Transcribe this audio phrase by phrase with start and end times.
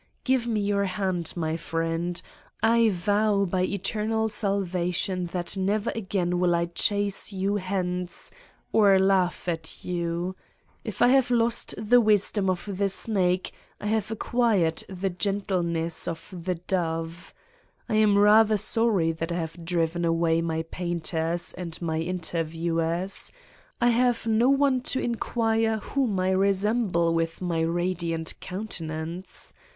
[0.23, 2.19] Give me your hand, my friend!
[2.63, 8.31] I vow by eternal salvation that never again will I chase you hence
[8.71, 10.35] or laugh at you:
[10.83, 16.07] if I have lost the wis dom of the snake I have acquired the gentleness
[16.07, 17.31] of the dove.
[17.87, 23.31] I am rather sorry that I have driven away my painters and my interviewers:
[23.79, 29.53] I have no one to inquire whom I resemble with my radi ant countenance?